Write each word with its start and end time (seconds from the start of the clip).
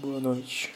Boa 0.00 0.18
noite. 0.18 0.72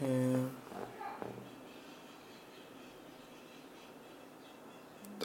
É... 0.00 0.48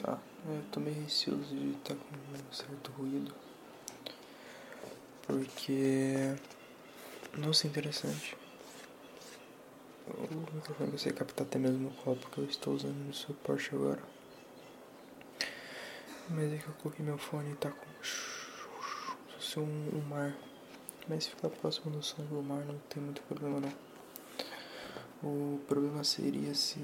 Tá, 0.02 0.18
eu 0.48 0.62
tô 0.72 0.80
meio 0.80 1.00
receoso 1.00 1.44
de 1.44 1.70
estar 1.76 1.94
tá 1.94 2.00
com 2.00 2.16
um 2.16 2.52
certo 2.52 2.90
ruído. 2.90 3.32
Porque. 5.28 6.34
Nossa, 7.36 7.68
interessante. 7.68 8.36
O 10.08 10.54
microfone 10.56 10.90
você 10.90 11.12
captar 11.12 11.46
até 11.46 11.56
mesmo 11.56 11.78
no 11.78 11.90
copo 11.90 12.28
que 12.30 12.38
eu 12.38 12.46
estou 12.46 12.74
usando 12.74 12.96
no 13.06 13.14
suporte 13.14 13.72
agora. 13.72 14.17
Mas 16.30 16.52
é 16.52 16.58
que 16.58 16.66
eu 16.68 16.74
coloquei 16.74 17.04
meu 17.04 17.16
fone 17.16 17.52
e 17.52 17.56
tá 17.56 17.70
com. 17.70 17.86
Se 18.02 19.34
fosse 19.34 19.58
um, 19.60 19.90
um 19.94 20.02
mar. 20.08 20.36
Mas 21.08 21.24
se 21.24 21.30
ficar 21.30 21.48
próximo 21.48 21.90
do 21.90 22.02
som 22.02 22.22
do 22.24 22.42
mar 22.42 22.64
não 22.66 22.78
tem 22.90 23.02
muito 23.02 23.22
problema 23.22 23.60
não. 23.60 23.88
O 25.22 25.58
problema 25.66 26.04
seria 26.04 26.54
se 26.54 26.78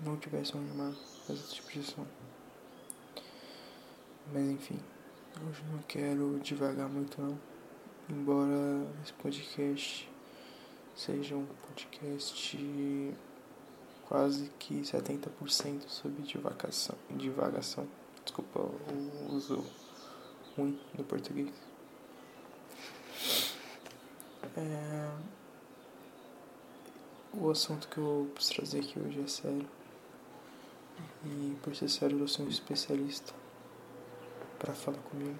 não 0.00 0.16
tivesse 0.16 0.56
um 0.56 0.74
mar 0.74 0.92
fazer 1.26 1.38
esse 1.38 1.54
tipo 1.56 1.70
de 1.70 1.82
som. 1.82 2.06
Mas 4.32 4.48
enfim, 4.48 4.80
hoje 5.46 5.62
não 5.70 5.82
quero 5.82 6.40
devagar 6.42 6.88
muito 6.88 7.20
não. 7.20 7.38
Embora 8.08 8.86
esse 9.04 9.12
podcast 9.12 10.10
seja 10.96 11.36
um 11.36 11.46
podcast 11.46 13.14
quase 14.08 14.50
que 14.58 14.80
70% 14.80 15.88
sobre 15.88 16.22
divagação, 16.22 16.96
divagação. 17.10 17.86
Desculpa 18.40 18.60
o 18.60 19.34
uso 19.34 19.62
ruim 20.56 20.80
do 20.94 21.04
português. 21.04 21.52
É... 24.56 25.10
O 27.34 27.50
assunto 27.50 27.86
que 27.88 27.98
eu 27.98 28.30
preciso 28.34 28.54
trazer 28.54 28.78
aqui 28.80 28.98
hoje 28.98 29.20
é 29.20 29.26
sério. 29.26 29.68
E 31.26 31.54
por 31.62 31.76
ser 31.76 31.90
sério, 31.90 32.18
eu 32.18 32.26
sou 32.26 32.46
um 32.46 32.48
especialista 32.48 33.34
para 34.58 34.72
falar 34.72 34.98
comigo. 34.98 35.38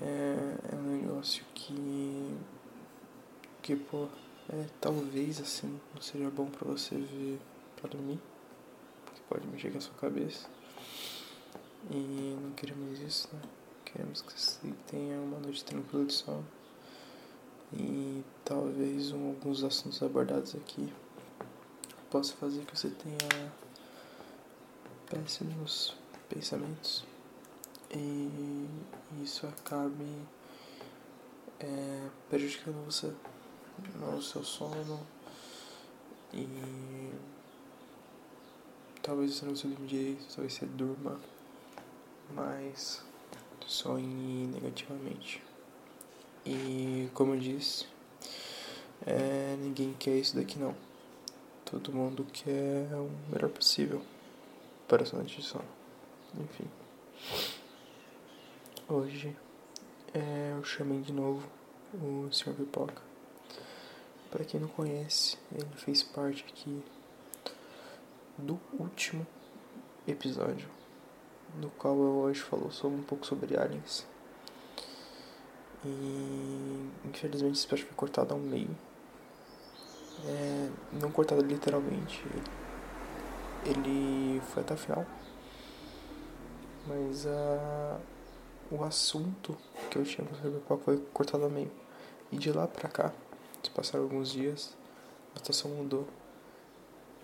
É, 0.00 0.72
é 0.72 0.76
um 0.76 0.96
negócio 0.96 1.44
que. 1.54 2.38
que, 3.62 3.74
pô, 3.74 4.06
é, 4.48 4.66
talvez 4.80 5.40
assim 5.40 5.80
não 5.92 6.00
seja 6.00 6.30
bom 6.30 6.46
para 6.46 6.68
você 6.68 6.94
ver 6.94 7.40
para 7.74 7.90
dormir, 7.90 8.20
pode 9.28 9.46
mexer 9.48 9.70
com 9.70 9.78
a 9.78 9.80
sua 9.80 9.94
cabeça. 9.94 10.48
E 11.90 12.36
não 12.42 12.50
queremos 12.52 13.00
isso, 13.00 13.28
né? 13.32 13.40
Queremos 13.84 14.20
que 14.20 14.38
você 14.38 14.72
tenha 14.88 15.18
uma 15.20 15.38
noite 15.38 15.64
tranquila 15.64 16.04
de 16.04 16.12
sono 16.12 16.44
e 17.72 18.24
talvez 18.44 19.12
um, 19.12 19.28
alguns 19.28 19.64
assuntos 19.64 20.02
abordados 20.02 20.54
aqui 20.54 20.92
possa 22.10 22.34
fazer 22.34 22.64
que 22.64 22.76
você 22.76 22.90
tenha 22.90 23.52
péssimos 25.08 25.94
pensamentos 26.28 27.04
e 27.90 28.68
isso 29.22 29.46
acabe 29.46 30.06
é, 31.60 32.08
prejudicando 32.28 32.84
você 32.84 33.12
no 33.94 34.22
seu 34.22 34.44
sono 34.44 35.06
e 36.32 37.12
talvez 39.06 39.34
você 39.34 39.46
não 39.46 39.54
se 39.54 39.68
durma 39.68 39.86
direito, 39.86 40.26
talvez 40.34 40.52
você 40.54 40.66
durma, 40.66 41.20
mas 42.34 43.04
sonhe 43.64 44.48
negativamente. 44.48 45.40
E 46.44 47.08
como 47.14 47.34
eu 47.34 47.38
disse, 47.38 47.86
é, 49.06 49.56
ninguém 49.60 49.94
quer 49.94 50.16
isso 50.16 50.34
daqui 50.34 50.58
não. 50.58 50.74
Todo 51.64 51.92
mundo 51.92 52.26
quer 52.32 52.88
o 52.94 53.08
melhor 53.32 53.48
possível 53.50 54.02
para 54.88 55.04
a 55.04 55.06
sua 55.06 55.20
noite 55.20 55.40
de 55.40 55.46
sono. 55.46 55.64
Enfim. 56.40 56.68
Hoje 58.88 59.36
é, 60.12 60.52
eu 60.56 60.64
chamei 60.64 61.00
de 61.00 61.12
novo 61.12 61.48
o 61.94 62.28
Sr. 62.32 62.54
Pipoca. 62.54 63.02
Para 64.30 64.44
quem 64.44 64.60
não 64.60 64.68
conhece, 64.68 65.38
ele 65.52 65.76
fez 65.76 66.02
parte 66.02 66.44
aqui 66.48 66.82
do 68.38 68.60
último 68.78 69.26
episódio, 70.06 70.68
no 71.60 71.70
qual 71.70 71.94
eu 71.96 72.16
hoje 72.18 72.40
falou 72.40 72.70
sobre 72.70 72.98
um 72.98 73.02
pouco 73.02 73.26
sobre 73.26 73.56
aliens. 73.56 74.06
E 75.84 76.90
infelizmente 77.04 77.54
esse 77.54 77.66
episódio 77.66 77.86
foi 77.86 77.96
cortado 77.96 78.34
ao 78.34 78.40
meio. 78.40 78.76
É, 80.24 80.70
não 80.92 81.10
cortado 81.10 81.42
literalmente. 81.42 82.24
Ele 83.64 84.40
foi 84.52 84.62
até 84.62 84.74
o 84.74 84.76
final. 84.76 85.06
Mas 86.86 87.26
a, 87.26 87.98
o 88.70 88.82
assunto 88.84 89.56
que 89.90 89.98
eu 89.98 90.04
tinha 90.04 90.26
com 90.26 90.34
o 90.34 90.36
Cyberpunk 90.36 90.84
foi 90.84 90.98
cortado 91.12 91.44
ao 91.44 91.50
meio. 91.50 91.70
E 92.32 92.36
de 92.36 92.52
lá 92.52 92.66
pra 92.66 92.88
cá, 92.88 93.12
se 93.62 93.70
passaram 93.70 94.04
alguns 94.04 94.30
dias, 94.30 94.76
a 95.34 95.38
situação 95.38 95.70
mudou. 95.70 96.06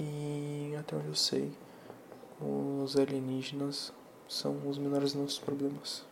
E 0.04 0.74
até 0.76 0.96
onde 0.96 1.06
eu 1.06 1.14
sei, 1.14 1.52
os 2.40 2.96
alienígenas 2.96 3.92
são 4.28 4.68
os 4.68 4.76
menores 4.76 5.12
dos 5.12 5.22
nossos 5.22 5.38
problemas. 5.38 6.04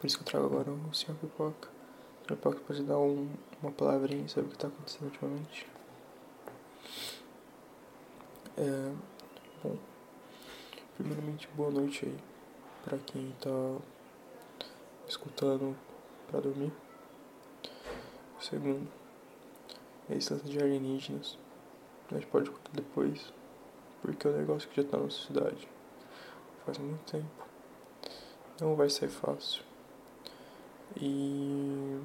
Por 0.00 0.06
isso 0.06 0.16
que 0.16 0.22
eu 0.22 0.26
trago 0.26 0.46
agora 0.46 0.70
o 0.70 0.94
Sr. 0.94 1.14
Pipoca. 1.14 1.68
O 1.68 2.28
Sr. 2.28 2.36
Pipoca 2.36 2.60
pode 2.60 2.84
dar 2.84 2.98
um, 2.98 3.28
uma 3.60 3.72
palavrinha 3.72 4.28
sobre 4.28 4.46
o 4.46 4.48
que 4.50 4.56
está 4.56 4.68
acontecendo 4.68 5.06
ultimamente. 5.06 5.66
É, 8.56 8.92
bom, 9.64 9.76
primeiramente, 10.96 11.48
boa 11.56 11.72
noite 11.72 12.06
aí 12.06 12.16
para 12.84 12.98
quem 12.98 13.30
está 13.30 13.50
escutando 15.08 15.76
para 16.30 16.40
dormir. 16.40 16.72
Segundo, 18.40 18.88
é 20.08 20.14
a 20.14 20.16
instância 20.16 20.48
de 20.48 20.58
alienígenas. 20.58 21.36
Gente 22.10 22.26
pode 22.26 22.48
escutar 22.48 22.70
depois, 22.72 23.32
porque 24.02 24.26
é 24.26 24.30
um 24.30 24.36
negócio 24.36 24.68
que 24.68 24.76
já 24.76 24.82
está 24.82 24.96
na 24.96 25.04
nossa 25.04 25.26
cidade 25.26 25.68
faz 26.70 26.78
muito 26.78 27.10
tempo. 27.10 27.46
Não 28.60 28.76
vai 28.76 28.88
ser 28.88 29.08
fácil. 29.08 29.62
E, 30.96 31.98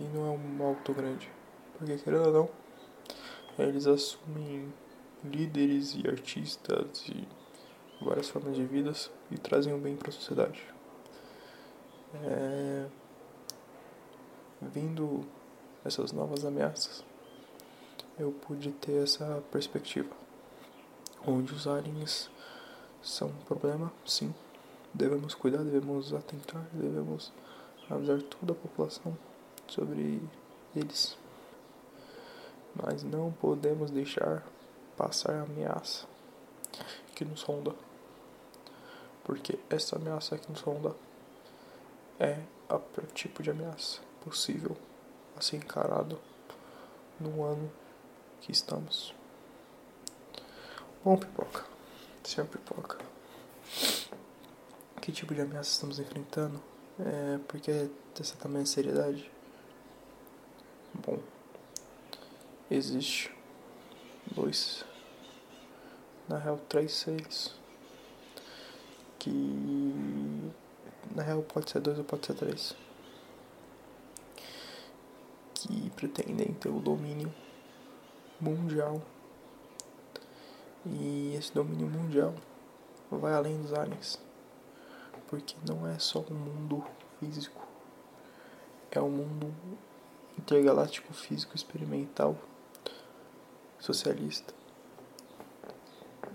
e 0.00 0.04
não 0.14 0.26
é 0.26 0.30
um 0.30 0.38
mal 0.38 0.76
tão 0.84 0.94
grande. 0.94 1.30
Porque, 1.76 1.96
querendo 1.98 2.26
ou 2.26 2.32
não, 2.32 2.48
eles 3.58 3.86
assumem 3.86 4.72
líderes 5.24 5.94
e 5.94 6.08
artistas 6.08 7.06
e 7.08 7.26
várias 8.04 8.28
formas 8.28 8.56
de 8.56 8.64
vidas 8.64 9.10
e 9.30 9.38
trazem 9.38 9.72
o 9.72 9.78
bem 9.78 9.96
para 9.96 10.10
a 10.10 10.12
sociedade. 10.12 10.62
É... 12.24 12.86
Vindo 14.60 15.20
essas 15.84 16.12
novas 16.12 16.44
ameaças, 16.44 17.04
eu 18.18 18.32
pude 18.32 18.72
ter 18.72 19.02
essa 19.02 19.42
perspectiva, 19.52 20.10
onde 21.26 21.52
os 21.52 21.66
aliens 21.66 22.30
são 23.02 23.28
um 23.28 23.44
problema, 23.44 23.92
sim, 24.06 24.34
devemos 24.92 25.34
cuidar, 25.34 25.62
devemos 25.62 26.14
atentar, 26.14 26.66
devemos 26.72 27.32
avisar 27.90 28.22
toda 28.22 28.52
a 28.52 28.56
população 28.56 29.16
sobre 29.68 30.20
eles. 30.74 31.16
Mas 32.74 33.02
não 33.02 33.32
podemos 33.32 33.90
deixar 33.90 34.42
passar 34.96 35.34
a 35.34 35.42
ameaça 35.42 36.06
que 37.14 37.24
nos 37.24 37.42
ronda. 37.42 37.74
Porque 39.24 39.58
essa 39.68 39.96
ameaça 39.96 40.38
que 40.38 40.50
nos 40.50 40.60
ronda 40.60 40.94
é 42.18 42.40
o 42.70 43.06
tipo 43.12 43.42
de 43.42 43.50
ameaça 43.50 44.00
possível 44.24 44.76
a 45.36 45.40
ser 45.40 45.56
encarado 45.56 46.18
no 47.20 47.44
ano 47.44 47.70
que 48.40 48.52
estamos. 48.52 49.14
Bom, 51.04 51.16
pipoca, 51.16 51.64
senhor 52.24 52.48
pipoca, 52.48 52.98
que 55.00 55.12
tipo 55.12 55.34
de 55.34 55.40
ameaça 55.40 55.70
estamos 55.70 55.98
enfrentando? 55.98 56.60
É, 56.98 57.38
porque 57.46 57.90
dessa 58.16 58.36
tamanha 58.36 58.66
seriedade? 58.66 59.30
Bom, 60.94 61.18
existe 62.70 63.32
dois, 64.34 64.84
na 66.28 66.38
real 66.38 66.58
três 66.68 66.92
seres 66.92 67.54
que 69.18 69.30
na 71.14 71.22
real 71.22 71.42
pode 71.42 71.70
ser 71.70 71.80
dois 71.80 71.98
ou 71.98 72.04
pode 72.04 72.26
ser 72.26 72.34
três 72.34 72.74
que 75.54 75.90
pretendem 75.90 76.52
ter 76.54 76.68
o 76.68 76.80
domínio 76.80 77.32
mundial 78.40 79.00
e 80.84 81.34
esse 81.36 81.52
domínio 81.52 81.88
mundial 81.88 82.34
vai 83.10 83.34
além 83.34 83.60
dos 83.60 83.72
aliens. 83.72 84.18
Porque 85.28 85.56
não 85.66 85.86
é 85.86 85.98
só 85.98 86.24
um 86.30 86.34
mundo 86.34 86.84
físico, 87.18 87.60
é 88.90 89.00
um 89.00 89.10
mundo 89.10 89.52
intergaláctico 90.38 91.12
físico 91.12 91.56
experimental 91.56 92.36
socialista. 93.80 94.54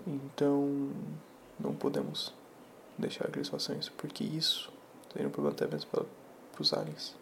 Então 0.06 0.90
não 1.58 1.74
podemos 1.74 2.34
deixar 2.98 3.30
que 3.30 3.38
eles 3.38 3.48
façam 3.48 3.78
isso, 3.78 3.92
porque 3.96 4.24
isso 4.24 4.70
tem 5.14 5.24
um 5.24 5.30
problema 5.30 5.54
até 5.54 5.66
mesmo 5.66 5.90
para 5.90 6.04
os 6.60 6.74
aliens. 6.74 7.14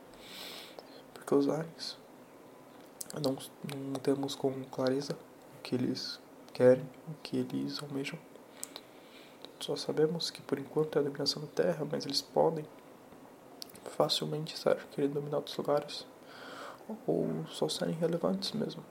Porque 1.14 1.34
os 1.34 1.48
aliens 1.48 1.99
não, 3.18 3.36
não 3.76 4.00
temos 4.00 4.34
com 4.34 4.52
clareza 4.64 5.14
o 5.58 5.62
que 5.62 5.74
eles 5.74 6.20
querem, 6.52 6.84
o 7.08 7.14
que 7.22 7.38
eles 7.38 7.82
almejam. 7.82 8.18
Só 9.58 9.76
sabemos 9.76 10.30
que 10.30 10.40
por 10.42 10.58
enquanto 10.58 10.96
é 10.96 11.00
a 11.00 11.04
dominação 11.04 11.42
da 11.42 11.48
Terra, 11.48 11.86
mas 11.90 12.06
eles 12.06 12.22
podem 12.22 12.64
facilmente 13.84 14.54
estar 14.54 14.76
querendo 14.92 15.14
dominar 15.14 15.38
outros 15.38 15.56
lugares. 15.56 16.06
Ou 17.06 17.44
só 17.48 17.68
serem 17.68 17.94
relevantes 17.94 18.52
mesmo. 18.52 18.84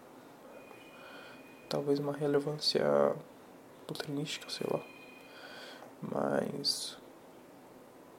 Talvez 1.67 1.99
uma 1.99 2.13
relevância 2.13 3.15
doutrinística, 3.87 4.49
sei 4.49 4.67
lá. 4.71 4.81
Mas 6.01 6.97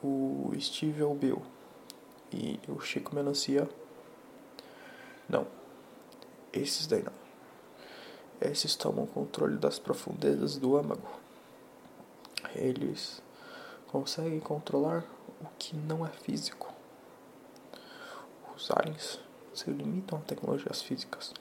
o 0.03 0.53
Steve 0.59 1.05
Bill 1.15 1.43
e 2.33 2.59
o 2.69 2.81
Chico 2.81 3.15
Melancia 3.15 3.69
não. 5.29 5.60
Esses 6.53 6.87
daí 6.87 7.03
não. 7.03 7.13
Esses 8.41 8.75
tomam 8.75 9.07
controle 9.07 9.57
das 9.57 9.79
profundezas 9.79 10.57
do 10.57 10.77
âmago. 10.77 11.09
Eles 12.55 13.23
conseguem 13.89 14.41
controlar 14.41 15.05
o 15.41 15.47
que 15.59 15.77
não 15.77 16.05
é 16.07 16.11
físico. 16.11 16.73
Os 18.57 18.71
aliens 18.71 19.21
se 19.55 19.71
limitam 19.71 20.19
a 20.19 20.23
tecnologias 20.23 20.83
físicas, 20.83 21.33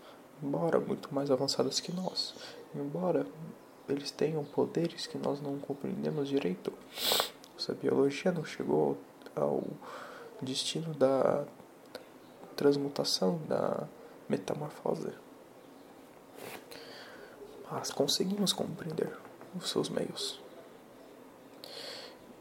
embora 0.43 0.79
muito 0.79 1.13
mais 1.13 1.31
avançadas 1.31 1.79
que 1.79 1.91
nós. 1.91 2.33
Embora 2.75 3.25
eles 3.87 4.11
tenham 4.11 4.43
poderes 4.43 5.07
que 5.07 5.17
nós 5.17 5.41
não 5.41 5.57
compreendemos 5.57 6.27
direito, 6.27 6.71
essa 7.57 7.73
biologia 7.73 8.31
não 8.31 8.45
chegou 8.45 8.97
ao 9.35 9.63
destino 10.41 10.93
da 10.93 11.45
transmutação, 12.55 13.39
da 13.47 13.87
metamorfose. 14.29 15.11
Mas 17.69 17.91
conseguimos 17.91 18.53
compreender 18.53 19.17
os 19.55 19.69
seus 19.69 19.89
meios. 19.89 20.39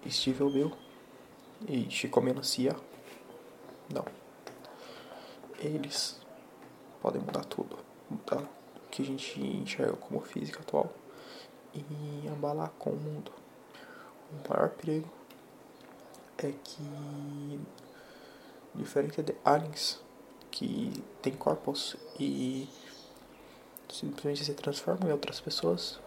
Steve 0.09 0.45
Bill 0.51 0.73
e 1.67 1.91
Chico 1.91 2.21
Menacia, 2.21 2.77
não. 3.93 4.05
Eles 5.59 6.21
podem 7.03 7.21
mudar 7.21 7.45
tudo, 7.45 7.79
mudar 8.09 8.43
o 8.43 8.89
que 8.91 9.03
a 9.03 9.05
gente 9.05 9.41
enxerga 9.41 9.97
como 9.97 10.21
física 10.21 10.61
atual 10.61 10.93
e 11.75 12.29
abalar 12.29 12.71
com 12.79 12.91
o 12.91 12.97
mundo. 12.97 13.33
O 14.31 14.49
maior 14.49 14.71
perigo 14.71 15.11
é 16.39 16.53
que, 16.53 17.61
diferente 18.75 19.23
de 19.23 19.35
aliens 19.45 20.01
que 20.59 20.91
têm 21.23 21.35
corpos 21.35 21.95
e 22.19 22.69
simplesmente 23.89 24.45
se 24.45 24.55
transformam 24.55 25.09
em 25.09 25.13
outras 25.13 25.41
pessoas, 25.41 26.01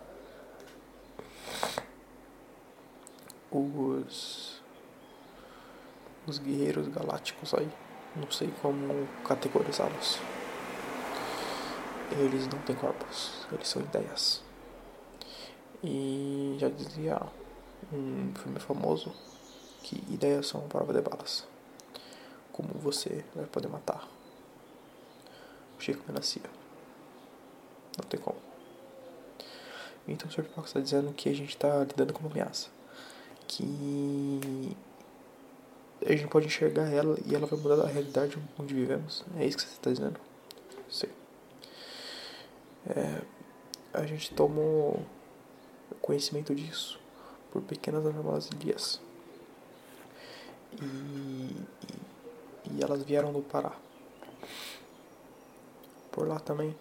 os 3.50 4.62
os 6.28 6.38
guerreiros 6.38 6.90
galácticos 6.90 7.54
aí, 7.54 7.72
não 8.14 8.30
sei 8.30 8.54
como 8.62 9.08
categorizá-los. 9.26 10.20
Eles 12.12 12.46
não 12.48 12.60
têm 12.60 12.76
corpos, 12.76 13.48
eles 13.54 13.70
são 13.70 13.82
ideias. 13.82 14.44
E 15.82 16.58
já 16.60 16.68
dizia 16.68 17.22
um 17.92 18.36
filme 18.36 18.60
famoso 18.60 19.14
que 19.82 19.96
ideias 20.14 20.48
são 20.48 20.68
prova 20.68 20.92
de 20.92 21.02
balas. 21.02 21.48
Como 22.52 22.74
você 22.74 23.24
vai 23.34 23.46
poder 23.46 23.70
matar? 23.70 24.21
Chico 25.82 26.04
Menacia. 26.08 26.44
Não 27.98 28.08
tem 28.08 28.20
como. 28.20 28.38
Então 30.08 30.28
o 30.28 30.32
Sr. 30.32 30.44
Pipoca 30.44 30.68
está 30.68 30.80
dizendo 30.80 31.14
que 31.14 31.30
a 31.30 31.34
gente 31.34 31.50
está 31.50 31.84
lidando 31.84 32.14
com 32.14 32.20
uma 32.20 32.32
ameaça. 32.32 32.70
Que 33.48 34.76
a 36.06 36.12
gente 36.12 36.28
pode 36.28 36.48
enxergar 36.48 36.90
ela 36.90 37.18
e 37.26 37.36
ela 37.36 37.46
vai 37.46 37.60
mudar 37.60 37.84
a 37.84 37.88
realidade 37.88 38.38
onde 38.58 38.74
vivemos. 38.74 39.24
É 39.38 39.46
isso 39.46 39.58
que 39.58 39.64
você 39.64 39.70
está 39.70 39.92
dizendo? 39.92 40.20
Sim. 40.90 41.08
É, 42.90 43.22
a 43.94 44.06
gente 44.06 44.34
tomou 44.34 45.04
conhecimento 46.02 46.56
disso 46.56 47.00
por 47.52 47.62
pequenas 47.62 48.06
anomalias. 48.06 49.02
E, 50.82 50.86
e, 50.86 51.68
e 52.72 52.84
elas 52.84 53.04
vieram 53.04 53.32
do 53.32 53.42
Pará. 53.42 53.76
Por 56.22 56.28
lá 56.28 56.40
também 56.40 56.76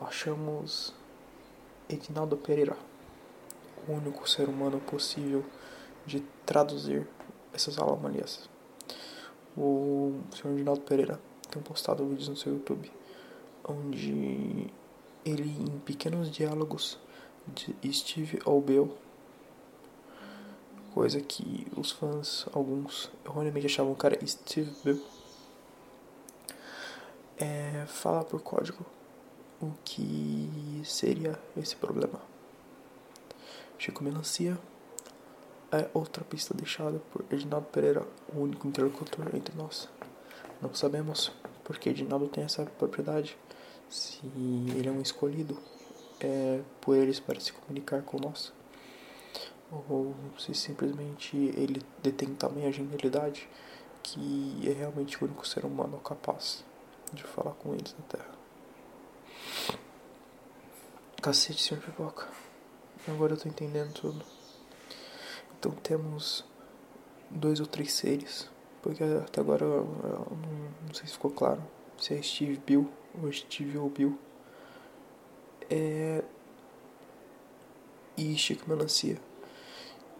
achamos 0.00 0.94
Edinaldo 1.90 2.38
Pereira, 2.38 2.74
o 3.86 3.92
único 3.92 4.26
ser 4.26 4.48
humano 4.48 4.80
possível 4.80 5.44
de 6.06 6.20
traduzir 6.46 7.06
essas 7.52 7.78
anomalias. 7.78 8.48
O 9.54 10.22
Sr. 10.34 10.52
Edinaldo 10.52 10.80
Pereira 10.80 11.20
tem 11.50 11.60
postado 11.60 12.08
vídeos 12.08 12.28
no 12.30 12.36
seu 12.38 12.54
YouTube 12.54 12.90
onde 13.62 14.72
ele, 15.22 15.50
em 15.60 15.78
pequenos 15.80 16.30
diálogos, 16.30 16.98
de 17.46 17.76
Steve 17.92 18.38
Albell, 18.46 18.96
coisa 20.94 21.20
que 21.20 21.66
os 21.76 21.90
fãs, 21.90 22.46
alguns, 22.54 23.10
erroneamente 23.22 23.66
achavam 23.66 23.94
que 23.94 24.06
era 24.06 24.26
Steve 24.26 24.74
Bell, 24.82 24.98
é, 27.38 27.84
fala 27.86 28.24
por 28.24 28.40
código 28.42 28.84
o 29.60 29.72
que 29.84 30.82
seria 30.84 31.38
esse 31.56 31.74
problema. 31.76 32.20
Chico 33.78 34.02
Melancia 34.02 34.58
é 35.70 35.88
outra 35.92 36.24
pista 36.24 36.54
deixada 36.54 36.98
por 37.12 37.24
Edinaldo 37.30 37.66
Pereira, 37.66 38.06
o 38.34 38.40
único 38.40 38.66
interlocutor 38.66 39.34
entre 39.34 39.56
nós. 39.56 39.88
Não 40.60 40.74
sabemos 40.74 41.32
porque 41.64 41.90
Edinaldo 41.90 42.28
tem 42.28 42.44
essa 42.44 42.64
propriedade, 42.64 43.36
se 43.88 44.26
ele 44.74 44.88
é 44.88 44.92
um 44.92 45.02
escolhido 45.02 45.58
é, 46.20 46.60
por 46.80 46.96
eles 46.96 47.20
para 47.20 47.38
se 47.38 47.52
comunicar 47.52 48.02
com 48.02 48.18
nós, 48.18 48.52
ou 49.70 50.14
se 50.38 50.54
simplesmente 50.54 51.36
ele 51.36 51.82
detém 52.02 52.34
tamanha 52.34 52.72
genialidade 52.72 53.48
que 54.02 54.62
é 54.66 54.72
realmente 54.72 55.22
o 55.22 55.26
único 55.26 55.46
ser 55.46 55.64
humano 55.66 55.98
capaz 55.98 56.64
de 57.14 57.24
falar 57.24 57.52
com 57.52 57.74
eles 57.74 57.94
na 57.98 58.04
Terra. 58.06 58.38
Cacete, 61.22 61.62
senhor 61.62 61.82
Pipoca. 61.82 62.28
Agora 63.06 63.34
eu 63.34 63.36
tô 63.36 63.48
entendendo 63.48 63.92
tudo. 63.92 64.24
Então 65.58 65.72
temos 65.72 66.44
dois 67.30 67.60
ou 67.60 67.66
três 67.66 67.92
seres, 67.92 68.48
porque 68.82 69.02
até 69.02 69.40
agora 69.40 69.64
eu, 69.64 69.84
não, 69.84 70.86
não 70.86 70.94
sei 70.94 71.06
se 71.06 71.12
ficou 71.12 71.30
claro 71.30 71.62
se 71.98 72.14
é 72.14 72.22
Steve 72.22 72.60
Bill 72.64 72.88
ou 73.20 73.32
Steve 73.32 73.76
ou 73.76 73.90
Bill 73.90 74.18
é, 75.68 76.22
e 78.16 78.36
Chico 78.36 78.68
Melancia, 78.68 79.18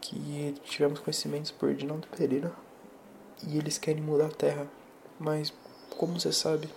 que 0.01 0.55
tivemos 0.65 1.01
conhecimentos 1.01 1.51
por 1.51 1.71
Edinaldo 1.71 2.07
Pereira 2.09 2.53
e 3.47 3.57
eles 3.57 3.79
querem 3.79 4.03
mudar 4.03 4.27
a 4.27 4.31
Terra. 4.31 4.69
Mas 5.19 5.53
como 5.99 6.19
você 6.19 6.33
sabe 6.33 6.69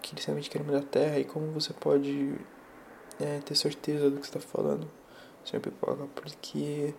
que 0.00 0.14
eles 0.14 0.24
realmente 0.24 0.48
querem 0.48 0.66
mudar 0.66 0.78
a 0.78 0.82
Terra 0.82 1.18
e 1.18 1.24
como 1.24 1.50
você 1.52 1.72
pode 1.74 2.34
é, 3.20 3.40
ter 3.40 3.54
certeza 3.54 4.08
do 4.08 4.18
que 4.18 4.24
está 4.24 4.40
falando, 4.40 4.88
Sr. 5.44 5.60
Pipoca? 5.60 6.06
Porque 6.14 6.94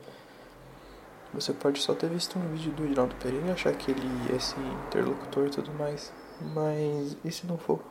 você 1.34 1.54
pode 1.54 1.82
só 1.82 1.96
ter 1.96 2.10
visto 2.10 2.38
um 2.38 2.48
vídeo 2.50 2.72
do 2.74 2.86
Edinaldo 2.86 3.16
Pereira 3.16 3.48
e 3.48 3.52
achar 3.52 3.74
que 3.76 3.92
ele 3.92 4.02
é 4.32 4.36
esse 4.36 4.56
interlocutor 4.88 5.48
e 5.48 5.50
tudo 5.50 5.72
mais. 5.74 6.14
Mas 6.54 7.18
e 7.24 7.32
se 7.32 7.48
não 7.48 7.58
for? 7.58 7.82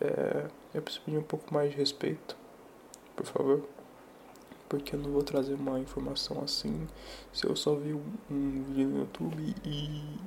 É, 0.00 0.46
eu 0.74 0.82
preciso 0.82 1.04
pedir 1.04 1.18
um 1.18 1.22
pouco 1.22 1.54
mais 1.54 1.70
de 1.70 1.76
respeito, 1.76 2.36
por 3.14 3.24
favor. 3.24 3.75
Porque 4.68 4.96
eu 4.96 4.98
não 4.98 5.10
vou 5.12 5.22
trazer 5.22 5.54
uma 5.54 5.78
informação 5.78 6.42
assim 6.42 6.88
se 7.32 7.46
eu 7.46 7.54
só 7.54 7.74
vi 7.74 7.94
um, 7.94 8.02
um 8.30 8.62
vídeo 8.64 8.88
no 8.88 8.98
YouTube 9.00 9.54
e, 9.64 9.68
e 9.68 10.18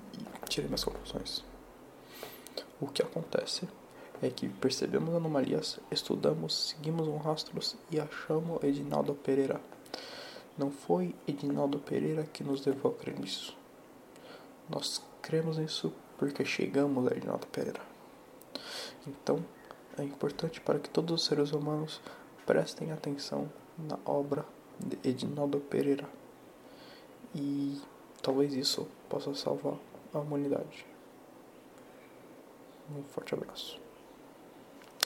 tirei 0.48 0.67
minhas 0.67 0.84
conclusões. 0.84 1.43
O 2.79 2.88
que 2.88 3.01
acontece 3.01 3.67
é 4.22 4.29
que 4.29 4.48
percebemos 4.48 5.13
anomalias, 5.13 5.79
estudamos, 5.91 6.69
seguimos 6.69 7.08
um 7.08 7.17
rastro 7.17 7.60
e 7.91 8.00
achamos 8.00 8.63
Edinaldo 8.63 9.13
Pereira. 9.15 9.62
Não 10.58 10.72
foi 10.72 11.15
Edinaldo 11.27 11.79
Pereira 11.79 12.24
que 12.24 12.43
nos 12.43 12.65
levou 12.65 12.91
a 12.91 12.96
crer 12.96 13.19
nisso. 13.19 13.58
Nós 14.69 15.01
cremos 15.22 15.58
nisso 15.58 15.93
porque 16.17 16.43
chegamos 16.43 17.08
a 17.08 17.15
Edinaldo 17.15 17.48
Pereira. 17.48 17.81
Então, 19.08 19.43
é 19.98 20.03
importante 20.03 20.60
para 20.62 20.79
que 20.79 20.89
todos 20.89 21.22
os 21.22 21.25
seres 21.25 21.51
humanos 21.51 22.01
prestem 22.46 22.91
atenção 22.91 23.50
na 23.88 23.98
obra 24.05 24.45
de 24.79 24.98
Edinaldo 25.07 25.59
Pereira. 25.59 26.07
E 27.36 27.79
talvez 28.21 28.53
isso 28.53 28.88
possa 29.07 29.33
salvar 29.33 29.75
a 30.13 30.19
humanidade. 30.19 30.86
Um 32.95 33.03
forte 33.03 33.33
abraço. 33.33 33.79